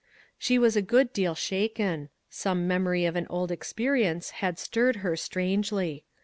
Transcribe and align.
She 0.39 0.57
was 0.57 0.75
a 0.75 0.81
good 0.81 1.13
deal 1.13 1.35
shaken. 1.35 2.09
Some 2.27 2.67
mem 2.67 2.87
ory 2.87 3.05
of 3.05 3.15
an 3.15 3.27
old 3.29 3.51
experience 3.51 4.31
had 4.41 4.57
stirred 4.57 4.95
her 5.05 5.15
strangely. 5.15 6.05